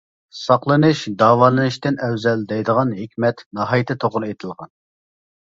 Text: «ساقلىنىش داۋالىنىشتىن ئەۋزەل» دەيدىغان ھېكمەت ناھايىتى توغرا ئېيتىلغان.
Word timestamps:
«ساقلىنىش 0.35 1.03
داۋالىنىشتىن 1.19 1.99
ئەۋزەل» 2.07 2.41
دەيدىغان 2.53 2.95
ھېكمەت 3.01 3.45
ناھايىتى 3.61 3.99
توغرا 4.07 4.29
ئېيتىلغان. 4.33 4.75